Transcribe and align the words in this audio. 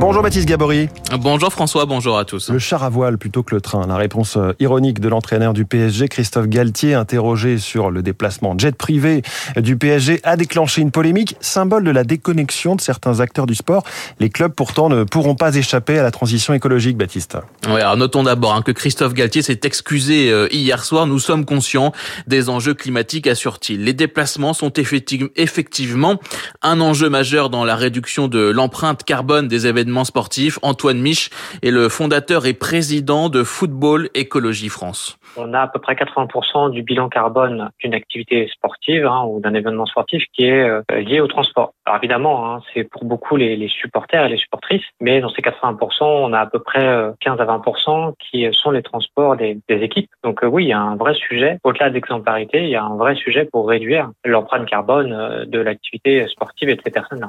Bonjour 0.00 0.22
Baptiste 0.22 0.46
Gabory. 0.46 0.88
Bonjour 1.18 1.52
François, 1.52 1.84
bonjour 1.84 2.18
à 2.18 2.24
tous. 2.24 2.50
Le 2.50 2.60
char 2.60 2.84
à 2.84 2.88
voile 2.88 3.18
plutôt 3.18 3.42
que 3.42 3.52
le 3.52 3.60
train. 3.60 3.84
La 3.88 3.96
réponse 3.96 4.36
euh, 4.36 4.52
ironique 4.60 5.00
de 5.00 5.08
l'entraîneur 5.08 5.54
du 5.54 5.64
PSG, 5.64 6.06
Christophe 6.06 6.46
Galtier, 6.46 6.94
interrogé 6.94 7.58
sur 7.58 7.90
le 7.90 8.00
déplacement 8.00 8.56
jet 8.56 8.76
privé 8.76 9.22
du 9.56 9.76
PSG, 9.76 10.20
a 10.22 10.36
déclenché 10.36 10.82
une 10.82 10.92
polémique, 10.92 11.34
symbole 11.40 11.82
de 11.82 11.90
la 11.90 12.04
déconnexion 12.04 12.76
de 12.76 12.80
certains 12.80 13.18
acteurs 13.18 13.46
du 13.46 13.56
sport. 13.56 13.82
Les 14.20 14.30
clubs 14.30 14.52
pourtant 14.52 14.88
ne 14.88 15.02
pourront 15.02 15.34
pas 15.34 15.56
échapper 15.56 15.98
à 15.98 16.04
la 16.04 16.12
transition 16.12 16.54
écologique, 16.54 16.96
Baptiste. 16.96 17.36
Oui, 17.66 17.80
alors 17.80 17.96
notons 17.96 18.22
d'abord 18.22 18.54
hein, 18.54 18.62
que 18.62 18.70
Christophe 18.70 19.14
Galtier 19.14 19.42
s'est 19.42 19.60
excusé 19.64 20.30
euh, 20.30 20.46
hier 20.52 20.84
soir. 20.84 21.08
Nous 21.08 21.18
sommes 21.18 21.44
conscients 21.44 21.92
des 22.28 22.48
enjeux 22.50 22.74
climatiques, 22.74 23.26
assure-t-il. 23.26 23.82
Les 23.82 23.94
déplacements 23.94 24.54
sont 24.54 24.72
effectivement 24.76 26.20
un 26.62 26.80
enjeu 26.80 27.08
majeur 27.08 27.50
dans 27.50 27.64
la 27.64 27.74
réduction 27.74 28.28
de 28.28 28.38
l'empreinte 28.38 29.02
carbone 29.02 29.48
des 29.48 29.66
événements 29.66 29.87
sportif. 30.04 30.58
Antoine 30.62 30.98
Mich 30.98 31.30
est 31.62 31.70
le 31.70 31.88
fondateur 31.88 32.46
et 32.46 32.54
président 32.54 33.28
de 33.28 33.42
Football 33.42 34.08
Écologie 34.14 34.68
France. 34.68 35.18
On 35.36 35.52
a 35.54 35.60
à 35.60 35.68
peu 35.68 35.78
près 35.78 35.94
80% 35.94 36.70
du 36.70 36.82
bilan 36.82 37.08
carbone 37.08 37.70
d'une 37.80 37.94
activité 37.94 38.48
sportive 38.48 39.06
hein, 39.06 39.24
ou 39.26 39.40
d'un 39.40 39.54
événement 39.54 39.86
sportif 39.86 40.24
qui 40.32 40.44
est 40.44 40.68
euh, 40.68 40.82
lié 40.90 41.20
au 41.20 41.26
transport. 41.26 41.72
Alors 41.86 41.98
évidemment, 41.98 42.54
hein, 42.54 42.60
c'est 42.72 42.84
pour 42.84 43.04
beaucoup 43.04 43.36
les, 43.36 43.68
supporters 43.68 44.24
et 44.24 44.28
les 44.28 44.36
supportrices, 44.36 44.84
mais 45.00 45.20
dans 45.20 45.28
ces 45.28 45.42
80%, 45.42 46.02
on 46.02 46.32
a 46.32 46.40
à 46.40 46.46
peu 46.46 46.58
près 46.58 47.12
15 47.20 47.38
euh, 47.38 47.42
à 47.42 47.58
20% 47.58 48.14
qui 48.18 48.46
sont 48.52 48.70
les 48.70 48.82
transports 48.82 49.36
des, 49.36 49.58
des 49.68 49.82
équipes. 49.82 50.10
Donc 50.24 50.42
euh, 50.42 50.46
oui, 50.46 50.64
il 50.64 50.68
y 50.68 50.72
a 50.72 50.80
un 50.80 50.96
vrai 50.96 51.14
sujet, 51.14 51.58
au-delà 51.64 51.90
d'exemplarité, 51.90 52.62
il 52.62 52.70
y 52.70 52.76
a 52.76 52.84
un 52.84 52.96
vrai 52.96 53.14
sujet 53.14 53.44
pour 53.44 53.68
réduire 53.68 54.10
l'empreinte 54.24 54.66
carbone 54.66 55.44
de 55.46 55.58
l'activité 55.58 56.26
sportive 56.28 56.68
et 56.68 56.76
de 56.76 56.82
ces 56.84 56.90
personnes-là. 56.90 57.28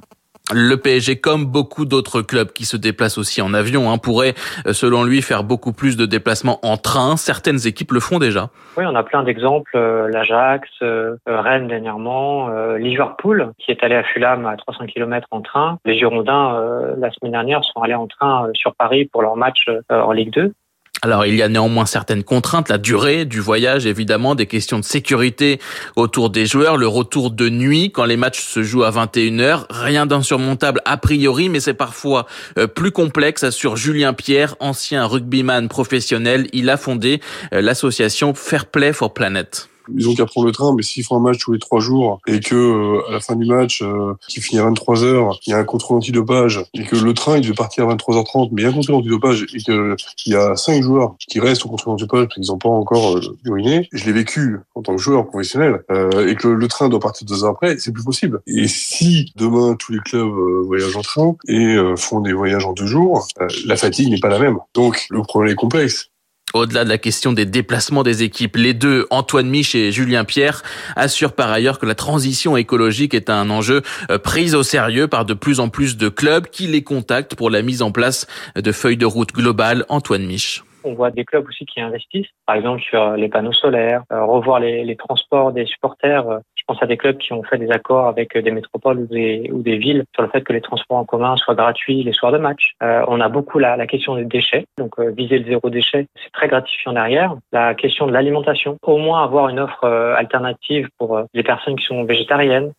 Le 0.51 0.77
PSG, 0.77 1.21
comme 1.21 1.45
beaucoup 1.45 1.85
d'autres 1.85 2.23
clubs 2.23 2.51
qui 2.51 2.65
se 2.65 2.75
déplacent 2.75 3.19
aussi 3.19 3.39
en 3.39 3.53
avion, 3.53 3.91
hein, 3.91 3.99
pourrait, 3.99 4.33
euh, 4.65 4.73
selon 4.73 5.03
lui, 5.03 5.21
faire 5.21 5.43
beaucoup 5.43 5.73
plus 5.73 5.95
de 5.95 6.07
déplacements 6.07 6.59
en 6.63 6.75
train. 6.77 7.17
Certaines 7.17 7.67
équipes 7.67 7.91
le 7.91 7.99
font 7.99 8.17
déjà. 8.17 8.49
Oui, 8.75 8.83
on 8.87 8.95
a 8.95 9.03
plein 9.03 9.21
d'exemples. 9.21 9.69
Euh, 9.75 10.07
L'Ajax, 10.07 10.67
euh, 10.81 11.17
Rennes 11.27 11.67
dernièrement, 11.67 12.49
Liverpool, 12.77 13.51
qui 13.59 13.71
est 13.71 13.83
allé 13.83 13.95
à 13.95 14.03
Fulham 14.03 14.47
à 14.47 14.57
300 14.57 14.87
km 14.87 15.27
en 15.29 15.41
train. 15.41 15.77
Les 15.85 15.97
Girondins, 15.97 16.59
la 16.97 17.11
semaine 17.11 17.33
dernière, 17.33 17.63
sont 17.63 17.81
allés 17.81 17.93
en 17.93 18.07
train 18.07 18.47
sur 18.53 18.73
Paris 18.75 19.05
pour 19.05 19.21
leur 19.21 19.35
match 19.35 19.65
en 19.89 20.11
Ligue 20.11 20.33
2. 20.33 20.53
Alors 21.01 21.25
il 21.25 21.35
y 21.35 21.41
a 21.41 21.47
néanmoins 21.47 21.85
certaines 21.85 22.23
contraintes, 22.23 22.67
la 22.67 22.77
durée 22.77 23.23
du 23.23 23.39
voyage 23.39 23.85
évidemment, 23.85 24.35
des 24.35 24.47
questions 24.47 24.79
de 24.79 24.83
sécurité 24.83 25.59
autour 25.95 26.29
des 26.29 26.45
joueurs, 26.45 26.75
le 26.75 26.87
retour 26.87 27.31
de 27.31 27.47
nuit 27.47 27.91
quand 27.93 28.03
les 28.03 28.17
matchs 28.17 28.41
se 28.41 28.63
jouent 28.63 28.83
à 28.83 28.91
21h, 28.91 29.65
rien 29.69 30.05
d'insurmontable 30.05 30.81
a 30.83 30.97
priori, 30.97 31.47
mais 31.47 31.61
c'est 31.61 31.73
parfois 31.73 32.25
euh, 32.57 32.67
plus 32.67 32.91
complexe, 32.91 33.43
assure 33.43 33.77
Julien 33.77 34.13
Pierre, 34.13 34.55
ancien 34.59 35.05
rugbyman 35.05 35.69
professionnel. 35.69 36.47
Il 36.51 36.69
a 36.69 36.75
fondé 36.75 37.21
euh, 37.53 37.61
l'association 37.61 38.33
Fair 38.33 38.65
Play 38.65 38.91
for 38.91 39.13
Planet 39.13 39.68
ils 39.95 40.09
ont 40.09 40.15
qu'à 40.15 40.25
prendre 40.25 40.47
le 40.47 40.51
train, 40.51 40.73
mais 40.75 40.83
s'ils 40.83 41.03
font 41.03 41.17
un 41.17 41.19
match 41.19 41.39
tous 41.39 41.53
les 41.53 41.59
trois 41.59 41.79
jours 41.79 42.19
et 42.27 42.39
que 42.39 42.55
euh, 42.55 43.09
à 43.09 43.13
la 43.13 43.19
fin 43.19 43.35
du 43.35 43.45
match, 43.45 43.81
euh, 43.81 44.13
qui 44.27 44.41
finit 44.41 44.59
à 44.59 44.65
23 44.65 45.03
heures, 45.03 45.39
il 45.45 45.51
y 45.51 45.53
a 45.53 45.57
un 45.57 45.63
contrôle 45.63 45.97
antidopage 45.97 46.63
et 46.73 46.83
que 46.83 46.95
le 46.95 47.13
train 47.13 47.37
il 47.37 47.41
devait 47.41 47.53
partir 47.53 47.87
à 47.87 47.95
23h30, 47.95 48.49
mais 48.51 48.61
il 48.61 48.65
y 48.65 48.67
a 48.67 48.69
un 48.69 48.73
contrôle 48.73 48.95
antidopage 48.95 49.45
et 49.53 49.57
qu'il 49.57 50.33
y 50.33 50.35
a 50.35 50.55
cinq 50.55 50.83
joueurs 50.83 51.15
qui 51.19 51.39
restent 51.39 51.65
au 51.65 51.69
contrôle 51.69 51.93
antidopage 51.93 52.25
parce 52.25 52.35
qu'ils 52.35 52.51
n'ont 52.51 52.57
pas 52.57 52.69
encore 52.69 53.17
euh, 53.17 53.37
uriné, 53.45 53.87
je 53.91 54.05
l'ai 54.05 54.13
vécu 54.13 54.59
en 54.75 54.81
tant 54.81 54.95
que 54.95 55.01
joueur 55.01 55.27
professionnel 55.27 55.83
euh, 55.91 56.27
et 56.27 56.35
que 56.35 56.47
le, 56.47 56.67
train 56.67 56.87
doit 56.87 56.99
partir 56.99 57.25
deux 57.27 57.43
heures 57.43 57.51
après, 57.51 57.77
c'est 57.79 57.91
plus 57.91 58.03
possible. 58.03 58.41
Et 58.45 58.67
si 58.67 59.31
demain 59.35 59.75
tous 59.77 59.91
les 59.91 59.99
clubs 59.99 60.31
voyagent 60.65 60.95
en 60.95 61.01
train 61.01 61.35
et 61.47 61.75
font 61.97 62.19
des 62.19 62.31
voyages 62.31 62.65
en 62.65 62.73
deux 62.73 62.85
jours, 62.85 63.27
la 63.65 63.75
fatigue 63.75 64.09
n'est 64.09 64.19
pas 64.19 64.29
la 64.29 64.37
même. 64.37 64.59
Donc 64.75 65.07
le 65.09 65.23
problème 65.23 65.53
est 65.53 65.55
complexe. 65.55 66.11
Au-delà 66.55 66.83
de 66.83 66.89
la 66.89 66.97
question 66.97 67.31
des 67.31 67.45
déplacements 67.45 68.01
des 68.01 68.23
équipes, 68.23 68.55
les 68.55 68.73
deux, 68.73 69.05
Antoine 69.11 69.47
Mich 69.47 69.75
et 69.75 69.91
Julien 69.91 70.25
Pierre, 70.25 70.63
assurent 70.95 71.33
par 71.33 71.51
ailleurs 71.51 71.77
que 71.77 71.85
la 71.85 71.93
transition 71.93 72.57
écologique 72.57 73.13
est 73.13 73.29
un 73.29 73.51
enjeu 73.51 73.83
euh, 74.09 74.17
pris 74.17 74.55
au 74.55 74.63
sérieux 74.63 75.07
par 75.07 75.25
de 75.25 75.35
plus 75.35 75.59
en 75.59 75.69
plus 75.69 75.95
de 75.95 76.09
clubs 76.09 76.47
qui 76.47 76.65
les 76.65 76.83
contactent 76.83 77.35
pour 77.35 77.51
la 77.51 77.61
mise 77.61 77.83
en 77.83 77.91
place 77.91 78.25
de 78.55 78.71
feuilles 78.71 78.97
de 78.97 79.05
route 79.05 79.31
globales. 79.31 79.85
Antoine 79.89 80.25
Mich. 80.25 80.63
On 80.83 80.93
voit 80.93 81.11
des 81.11 81.25
clubs 81.25 81.45
aussi 81.47 81.65
qui 81.65 81.81
investissent, 81.81 82.29
par 82.47 82.55
exemple 82.55 82.81
sur 82.81 83.11
les 83.11 83.27
panneaux 83.27 83.53
solaires, 83.53 84.03
euh, 84.11 84.23
revoir 84.23 84.59
les, 84.59 84.95
transports 84.95 85.51
des 85.51 85.65
supporters. 85.65 86.27
Euh, 86.27 86.39
pense 86.69 86.83
à 86.83 86.85
des 86.85 86.97
clubs 86.97 87.17
qui 87.17 87.33
ont 87.33 87.41
fait 87.41 87.57
des 87.57 87.71
accords 87.71 88.07
avec 88.07 88.37
des 88.37 88.51
métropoles 88.51 88.99
ou 88.99 89.05
des, 89.07 89.49
ou 89.51 89.61
des 89.63 89.77
villes 89.77 90.03
sur 90.13 90.21
le 90.21 90.29
fait 90.29 90.41
que 90.41 90.53
les 90.53 90.61
transports 90.61 90.97
en 90.97 91.05
commun 91.05 91.35
soient 91.35 91.55
gratuits 91.55 92.03
les 92.03 92.13
soirs 92.13 92.31
de 92.31 92.37
match. 92.37 92.73
Euh, 92.83 93.03
on 93.07 93.19
a 93.19 93.27
beaucoup 93.27 93.57
la, 93.57 93.75
la, 93.75 93.87
question 93.87 94.15
des 94.15 94.25
déchets, 94.25 94.65
donc 94.77 94.99
euh, 94.99 95.09
viser 95.09 95.39
le 95.39 95.45
zéro 95.45 95.69
déchet, 95.71 96.05
c'est 96.23 96.31
très 96.31 96.47
gratifiant 96.47 96.93
derrière. 96.93 97.35
La 97.51 97.73
question 97.73 98.05
de 98.05 98.13
l'alimentation, 98.13 98.77
au 98.83 98.97
moins 98.97 99.23
avoir 99.23 99.49
une 99.49 99.59
offre 99.59 99.85
alternative 100.15 100.87
pour 100.99 101.21
les 101.33 101.43
personnes 101.43 101.75
qui 101.75 101.85
sont 101.85 102.03
végétariennes, 102.03 102.71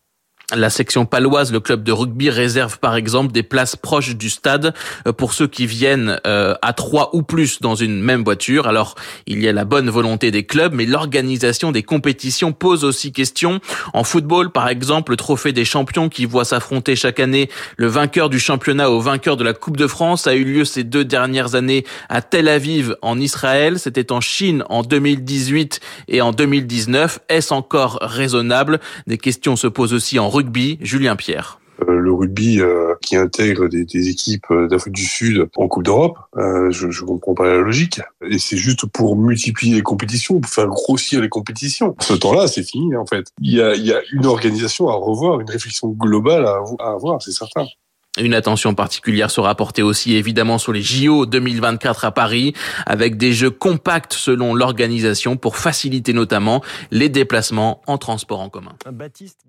la 0.55 0.69
section 0.69 1.05
paloise, 1.05 1.51
le 1.51 1.59
club 1.59 1.83
de 1.83 1.91
rugby, 1.91 2.29
réserve 2.29 2.79
par 2.79 2.95
exemple 2.95 3.31
des 3.31 3.43
places 3.43 3.75
proches 3.75 4.15
du 4.15 4.29
stade 4.29 4.73
euh, 5.07 5.13
pour 5.13 5.33
ceux 5.33 5.47
qui 5.47 5.65
viennent 5.65 6.19
euh, 6.27 6.55
à 6.61 6.73
trois 6.73 7.15
ou 7.15 7.23
plus 7.23 7.61
dans 7.61 7.75
une 7.75 8.01
même 8.01 8.23
voiture. 8.23 8.67
Alors, 8.67 8.95
il 9.27 9.41
y 9.41 9.47
a 9.47 9.53
la 9.53 9.65
bonne 9.65 9.89
volonté 9.89 10.31
des 10.31 10.45
clubs, 10.45 10.73
mais 10.73 10.85
l'organisation 10.85 11.71
des 11.71 11.83
compétitions 11.83 12.51
pose 12.51 12.83
aussi 12.83 13.11
question. 13.11 13.59
En 13.93 14.03
football, 14.03 14.51
par 14.51 14.67
exemple, 14.67 15.11
le 15.11 15.17
trophée 15.17 15.53
des 15.53 15.65
champions 15.65 16.09
qui 16.09 16.25
voit 16.25 16.45
s'affronter 16.45 16.95
chaque 16.95 17.19
année 17.19 17.49
le 17.77 17.87
vainqueur 17.87 18.29
du 18.29 18.39
championnat 18.39 18.89
au 18.89 18.99
vainqueur 18.99 19.37
de 19.37 19.43
la 19.43 19.53
Coupe 19.53 19.77
de 19.77 19.87
France 19.87 20.27
a 20.27 20.35
eu 20.35 20.43
lieu 20.43 20.65
ces 20.65 20.83
deux 20.83 21.05
dernières 21.05 21.55
années 21.55 21.85
à 22.09 22.21
Tel 22.21 22.47
Aviv 22.47 22.95
en 23.01 23.19
Israël. 23.19 23.79
C'était 23.79 24.11
en 24.11 24.21
Chine 24.21 24.63
en 24.69 24.81
2018 24.81 25.79
et 26.07 26.21
en 26.21 26.31
2019. 26.31 27.19
Est-ce 27.29 27.53
encore 27.53 27.99
raisonnable? 28.01 28.79
Des 29.07 29.17
questions 29.17 29.55
se 29.55 29.67
posent 29.67 29.93
aussi 29.93 30.19
en 30.19 30.29
rugby 30.29 30.40
rugby, 30.41 30.77
Julien 30.81 31.15
Pierre 31.15 31.59
euh, 31.89 31.95
le 31.95 32.13
rugby 32.13 32.59
euh, 32.59 32.93
qui 33.01 33.15
intègre 33.15 33.67
des, 33.67 33.85
des 33.85 34.09
équipes 34.09 34.45
euh, 34.51 34.67
d'Afrique 34.67 34.93
du 34.93 35.05
Sud 35.05 35.47
en 35.55 35.67
Coupe 35.67 35.83
d'Europe. 35.83 36.17
je 36.35 36.85
ne 36.85 37.07
comprends 37.07 37.33
pas 37.33 37.47
la 37.47 37.57
logique. 37.57 38.01
Et 38.29 38.37
c'est 38.37 38.57
juste 38.57 38.85
pour 38.85 39.17
multiplier 39.17 39.75
les 39.75 39.81
compétitions, 39.81 40.39
pour 40.39 40.51
faire 40.51 40.67
grossir 40.67 41.21
les 41.21 41.29
compétitions. 41.29 41.95
Ce 41.99 42.13
temps-là, 42.13 42.47
c'est 42.47 42.63
fini 42.63 42.95
en 42.95 43.05
fait. 43.05 43.27
Il 43.41 43.53
y, 43.53 43.61
a, 43.61 43.73
il 43.73 43.85
y 43.85 43.93
a 43.93 44.01
une 44.11 44.25
organisation 44.25 44.89
à 44.89 44.93
revoir, 44.93 45.39
une 45.39 45.49
réflexion 45.49 45.89
globale 45.89 46.45
à, 46.45 46.59
à 46.79 46.91
avoir, 46.91 47.21
c'est 47.21 47.31
certain. 47.31 47.65
Une 48.19 48.33
attention 48.33 48.75
particulière 48.75 49.31
sera 49.31 49.55
portée 49.55 49.81
aussi 49.81 50.15
évidemment 50.15 50.57
sur 50.57 50.73
les 50.73 50.81
JO 50.81 51.25
2024 51.25 52.03
à 52.03 52.11
Paris, 52.11 52.53
avec 52.85 53.15
des 53.15 53.31
jeux 53.31 53.51
compacts 53.51 54.13
selon 54.13 54.53
l'organisation 54.53 55.37
pour 55.37 55.55
faciliter 55.55 56.11
notamment 56.11 56.61
les 56.91 57.07
déplacements 57.07 57.81
en 57.87 57.97
transport 57.97 58.41
en 58.41 58.49
commun. 58.49 58.73
Baptiste... 58.91 59.39